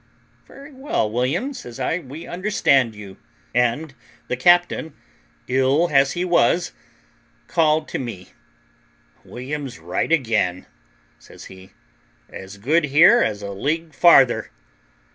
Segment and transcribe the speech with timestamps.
[0.47, 3.17] "Very well, William," says I, "we understand you."
[3.53, 3.93] And
[4.29, 4.91] the captain, as
[5.47, 6.71] ill as he was,
[7.45, 8.29] called to me,
[9.23, 10.65] "William's right again,"
[11.19, 11.73] says he;
[12.31, 14.49] "as good here as a league farther."